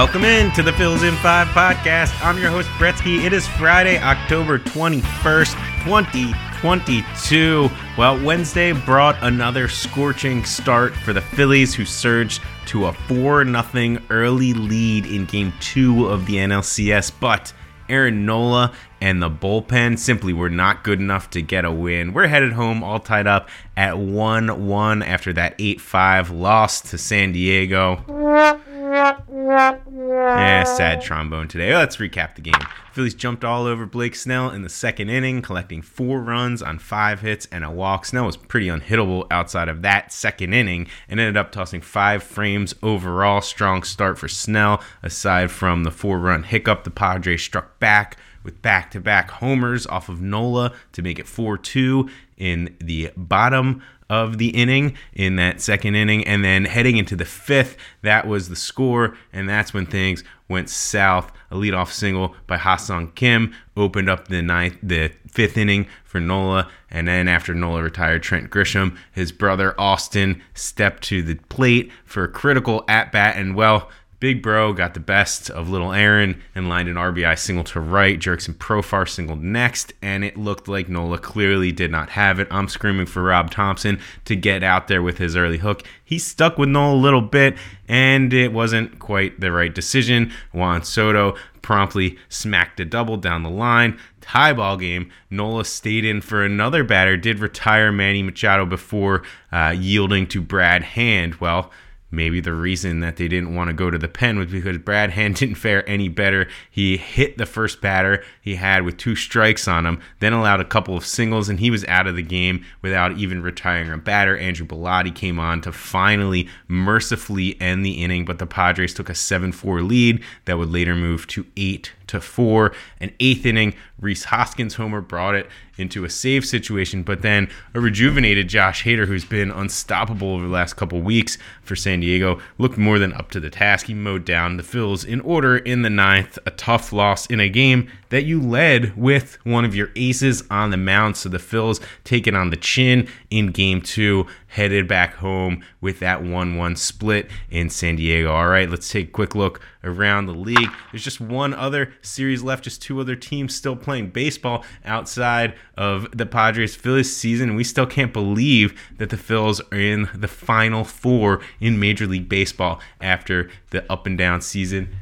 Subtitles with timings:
[0.00, 2.18] Welcome in to the Phils in 5 podcast.
[2.24, 3.22] I'm your host, Bretsky.
[3.22, 5.52] It is Friday, October 21st,
[5.84, 7.68] 2022.
[7.98, 13.98] Well, Wednesday brought another scorching start for the Phillies, who surged to a 4 0
[14.08, 17.52] early lead in game two of the NLCS, but
[17.90, 18.72] Aaron Nola
[19.02, 22.14] and the bullpen simply were not good enough to get a win.
[22.14, 26.96] We're headed home all tied up at 1 1 after that 8 5 loss to
[26.96, 28.62] San Diego.
[29.00, 31.74] Yeah, sad trombone today.
[31.74, 32.54] Let's recap the game.
[32.92, 37.20] Phillies jumped all over Blake Snell in the second inning, collecting four runs on five
[37.20, 38.04] hits and a walk.
[38.04, 42.74] Snell was pretty unhittable outside of that second inning and ended up tossing five frames
[42.82, 43.40] overall.
[43.40, 44.82] Strong start for Snell.
[45.02, 49.86] Aside from the four run hiccup, the Padres struck back with back to back homers
[49.86, 52.08] off of Nola to make it 4 2
[52.38, 56.26] in the bottom of the inning in that second inning.
[56.26, 59.16] And then heading into the fifth, that was the score.
[59.32, 61.32] And that's when things went south.
[61.52, 66.68] A leadoff single by Ha-Seong Kim opened up the ninth, the fifth inning for Nola.
[66.90, 72.24] And then after Nola retired, Trent Grisham, his brother Austin, stepped to the plate for
[72.24, 73.36] a critical at bat.
[73.36, 77.64] And well, Big Bro got the best of little Aaron and lined an RBI single
[77.64, 78.18] to right.
[78.18, 82.46] Jurickson Profar singled next, and it looked like Nola clearly did not have it.
[82.50, 85.82] I'm screaming for Rob Thomson to get out there with his early hook.
[86.04, 87.56] He stuck with Nola a little bit,
[87.88, 90.32] and it wasn't quite the right decision.
[90.52, 93.98] Juan Soto promptly smacked a double down the line.
[94.20, 95.10] Tie ball game.
[95.30, 100.82] Nola stayed in for another batter, did retire Manny Machado before uh, yielding to Brad
[100.82, 101.36] Hand.
[101.36, 101.70] Well,
[102.10, 105.10] Maybe the reason that they didn't want to go to the pen was because Brad
[105.20, 106.48] Hand didn't fare any better.
[106.70, 110.64] He hit the first batter he had with two strikes on him, then allowed a
[110.64, 114.36] couple of singles, and he was out of the game without even retiring a batter.
[114.36, 119.14] Andrew Bellatti came on to finally mercifully end the inning, but the Padres took a
[119.14, 122.72] 7 4 lead that would later move to 8 to 4.
[123.00, 125.48] An eighth inning, Rhys Hoskins homer brought it
[125.78, 130.52] into a save situation, but then a rejuvenated Josh Hader, who's been unstoppable over the
[130.52, 133.86] last couple weeks for San Diego, looked more than up to the task.
[133.86, 137.48] He mowed down the Phils in order in the ninth, a tough loss in a
[137.48, 141.16] game that you led with one of your aces on the mound.
[141.16, 146.22] So the Phils taking on the chin in game two, headed back home with that
[146.22, 148.30] 1 1 split in San Diego.
[148.30, 150.70] All right, let's take a quick look around the league.
[150.92, 156.06] There's just one other series left, just two other teams still playing baseball outside of
[156.16, 157.54] the Padres Phillies season.
[157.54, 162.28] We still can't believe that the Phils are in the final four in Major League
[162.28, 164.94] Baseball after the up and down season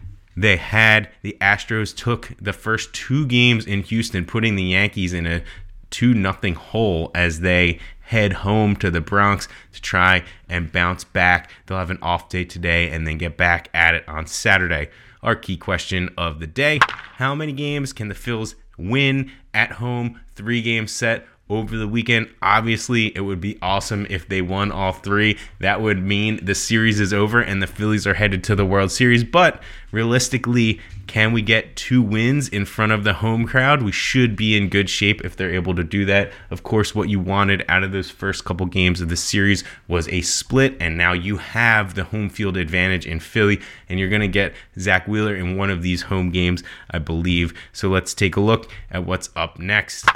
[0.42, 5.26] they had the Astros took the first two games in Houston, putting the Yankees in
[5.26, 5.42] a
[5.90, 11.50] two nothing hole as they head home to the Bronx to try and bounce back.
[11.66, 14.90] They'll have an off day today and then get back at it on Saturday.
[15.22, 16.78] Our key question of the day
[17.16, 20.20] How many games can the Phils win at home?
[20.36, 22.28] Three game set over the weekend.
[22.42, 25.38] Obviously, it would be awesome if they won all three.
[25.60, 28.90] That would mean the series is over and the Phillies are headed to the World
[28.90, 29.24] Series.
[29.24, 33.82] But realistically, can we get two wins in front of the home crowd?
[33.82, 36.30] We should be in good shape if they're able to do that.
[36.50, 40.06] Of course, what you wanted out of those first couple games of the series was
[40.08, 43.58] a split, and now you have the home field advantage in Philly,
[43.88, 47.54] and you're going to get Zack Wheeler in one of these home games, I believe.
[47.72, 50.06] So let's take a look at what's up next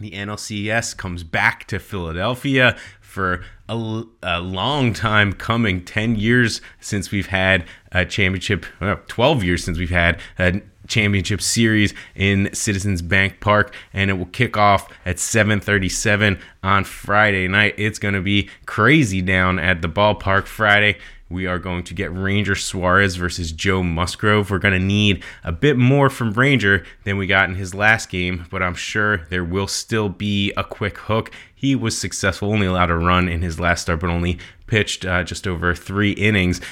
[0.00, 7.10] the NLCS comes back to Philadelphia for a, a, long time coming 10 years since
[7.10, 13.02] we've had a championship, well, 12 years since we've had a championship series in Citizens
[13.02, 17.74] Bank Park and it will kick off at 7:37 on Friday night.
[17.76, 20.98] It's going to be crazy down at the ballpark Friday.
[21.30, 24.50] We are going to get Ranger Suarez versus Joe Musgrove.
[24.50, 28.08] We're going to need a bit more from Ranger than we got in his last
[28.08, 31.30] game, but I'm sure there will still be a quick hook.
[31.54, 35.22] He was successful, only allowed a run in his last start, but only pitched uh,
[35.22, 36.62] just over three innings.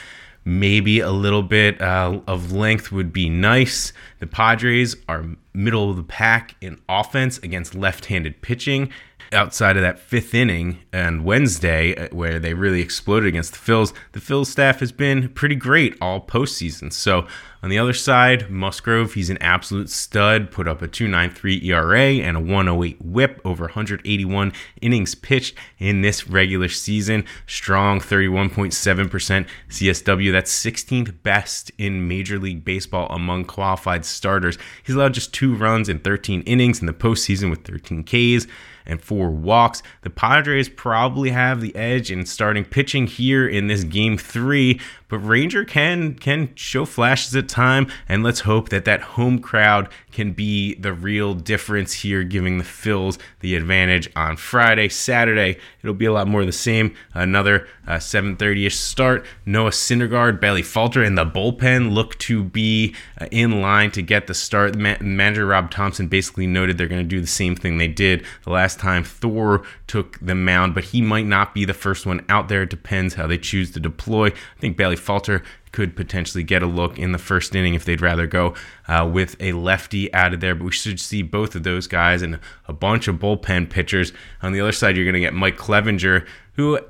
[0.46, 3.92] Maybe a little bit uh, of length would be nice.
[4.20, 8.90] The Padres are middle of the pack in offense against left handed pitching
[9.32, 13.93] outside of that fifth inning and Wednesday, uh, where they really exploded against the Phils,
[14.12, 16.93] the Phils staff has been pretty great all postseason.
[16.93, 17.26] So
[17.67, 22.37] on the other side, Musgrove, he's an absolute stud, put up a 2.93 ERA and
[22.37, 27.25] a 108 whip over 181 innings pitched in this regular season.
[27.46, 30.31] Strong 31.7% CSW.
[30.31, 34.58] That's 16th best in Major League Baseball among qualified starters.
[34.84, 38.46] He's allowed just two runs in 13 innings in the postseason with 13 Ks.
[38.86, 39.82] And four walks.
[40.02, 45.18] The Padres probably have the edge in starting pitching here in this game three, but
[45.18, 50.32] Ranger can can show flashes at time, and let's hope that that home crowd can
[50.32, 54.88] be the real difference here, giving the Phils the advantage on Friday.
[54.88, 56.94] Saturday, it'll be a lot more the same.
[57.14, 59.24] Another uh, 7:30ish start.
[59.44, 64.26] Noah Syndergaard, Bailey Falter, and the bullpen look to be uh, in line to get
[64.26, 64.72] the start.
[64.72, 68.24] The manager Rob Thomson basically noted they're going to do the same thing they did
[68.44, 72.25] the last time Thor took the mound, but he might not be the first one
[72.28, 72.62] out there.
[72.62, 74.28] It depends how they choose to deploy.
[74.28, 75.43] I think Bailey Falter
[75.73, 78.55] could potentially get a look in the first inning if they'd rather go
[78.88, 80.55] uh, with a lefty added there.
[80.55, 84.12] But we should see both of those guys and a bunch of bullpen pitchers.
[84.43, 86.81] On the other side, you're going to get Mike Clevinger, who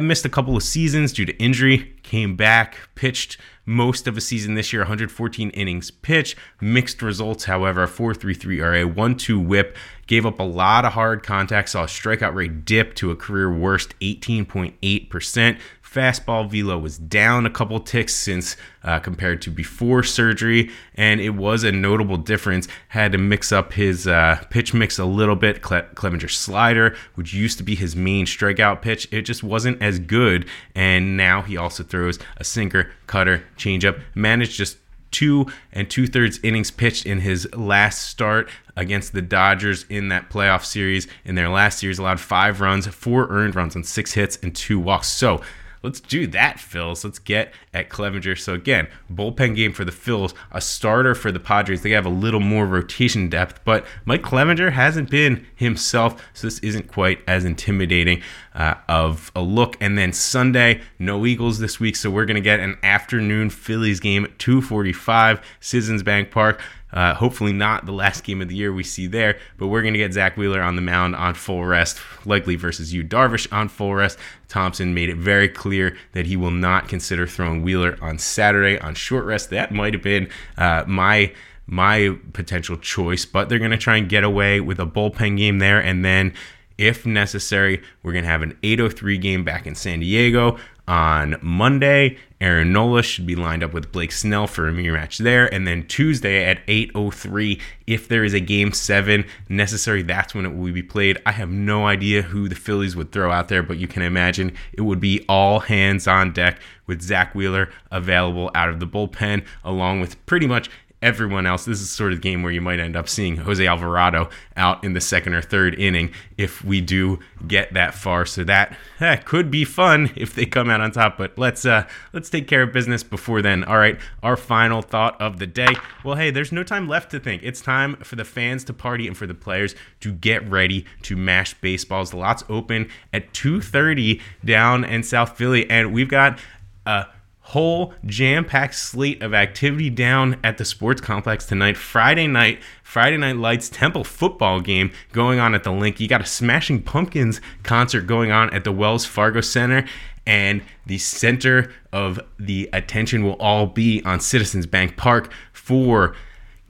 [0.00, 4.54] missed a couple of seasons due to injury, came back, pitched most of a season
[4.54, 9.76] this year, 114 innings pitched, mixed results, however, 4.33 ERA, 1-2 WHIP,
[10.06, 13.52] gave up a lot of hard contact, saw a strikeout rate dip to a career
[13.52, 15.58] worst 18.8%,
[15.92, 21.30] Fastball velo was down a couple ticks since uh, compared to before surgery, and it
[21.30, 22.66] was a notable difference.
[22.88, 25.60] Had to mix up his uh, pitch mix a little bit.
[25.60, 25.82] Cle-
[26.28, 30.48] slider, which used to be his main strikeout pitch, it just wasn't as good.
[30.74, 34.00] And now he also throws a sinker, cutter, changeup.
[34.14, 34.78] Managed just
[35.10, 40.30] two and two thirds innings pitched in his last start against the Dodgers in that
[40.30, 41.06] playoff series.
[41.24, 44.80] In their last series, allowed five runs, four earned runs on six hits, and two
[44.80, 45.08] walks.
[45.08, 45.42] So
[45.82, 47.04] Let's do that, Phils.
[47.04, 48.38] Let's get at Clevinger.
[48.38, 51.82] So again, bullpen game for the Phils, a starter for the Padres.
[51.82, 56.58] They have a little more rotation depth, but Mike Clevinger hasn't been himself, so this
[56.60, 58.22] isn't quite as intimidating
[58.54, 59.76] uh, of a look.
[59.80, 64.26] And then Sunday, no Eagles this week, so we're gonna get an afternoon Phillies game
[64.38, 66.60] 2:45, Citizens Bank Park.
[66.92, 69.94] Uh, hopefully not the last game of the year we see there, but we're going
[69.94, 73.68] to get Zack Wheeler on the mound on full rest, likely versus Yu Darvish on
[73.68, 74.18] full rest.
[74.48, 78.94] Thomson made it very clear that he will not consider throwing Wheeler on Saturday on
[78.94, 79.50] short rest.
[79.50, 80.28] That might have been
[80.58, 81.32] uh, my
[81.66, 85.58] my potential choice, but they're going to try and get away with a bullpen game
[85.58, 86.34] there, and then
[86.78, 92.18] if necessary, we're going to have an 803 game back in San Diego on Monday.
[92.40, 95.52] Aaron Nola should be lined up with Blake Snell for a mirror match there.
[95.52, 100.54] And then Tuesday at 8.03, if there is a game seven necessary, that's when it
[100.54, 101.18] will be played.
[101.24, 104.56] I have no idea who the Phillies would throw out there, but you can imagine
[104.72, 109.44] it would be all hands on deck with Zack Wheeler available out of the bullpen,
[109.64, 110.68] along with pretty much
[111.02, 111.64] everyone else.
[111.64, 114.82] This is sort of the game where you might end up seeing Jose Alvarado out
[114.84, 118.24] in the second or third inning if we do get that far.
[118.24, 121.18] So that, that could be fun if they come out on top.
[121.18, 123.64] But let's uh, let's take care of business before then.
[123.64, 125.74] All right, our final thought of the day.
[126.04, 127.42] Well, hey, there's no time left to think.
[127.42, 131.16] It's time for the fans to party and for the players to get ready to
[131.16, 132.10] mash baseballs.
[132.10, 136.38] The lot's open at 2:30 down in South Philly, and we've got.
[136.84, 137.04] Uh,
[137.52, 141.76] whole jam-packed slate of activity down at the sports complex tonight.
[141.76, 146.00] Friday night, Friday Night Lights Temple football game going on at the Linc.
[146.00, 149.86] You got a Smashing Pumpkins concert going on at the Wells Fargo Center.
[150.26, 156.16] And the center of the attention will all be on Citizens Bank Park for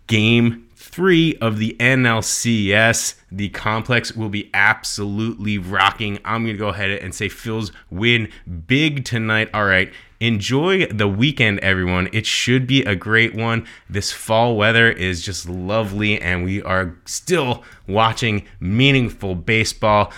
[0.09, 3.15] game three of the NLCS.
[3.31, 6.19] The complex will be absolutely rocking.
[6.25, 8.31] I'm going to go ahead and say Phil's win
[8.67, 9.49] big tonight.
[9.55, 9.93] All right
[10.23, 12.09] enjoy the weekend, everyone.
[12.13, 13.67] It should be a great one.
[13.91, 20.13] This fall weather is just lovely, and we are still watching meaningful baseball.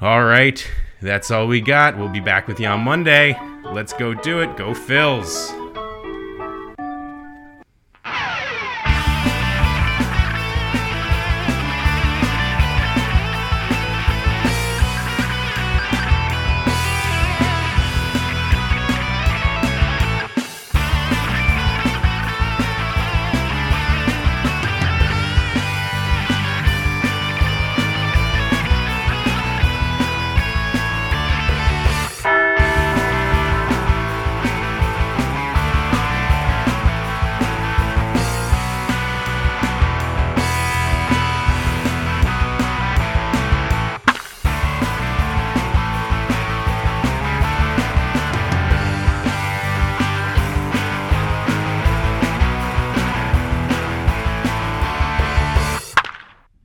[0.00, 0.66] All right,
[1.02, 1.98] that's all we got.
[1.98, 3.38] We'll be back with you on Monday.
[3.64, 4.56] Let's go do it.
[4.56, 5.59] Go Phils.